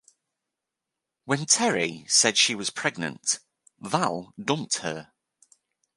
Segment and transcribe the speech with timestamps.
[1.25, 3.37] When Terri said she was pregnant,
[3.79, 5.13] Val dumped her.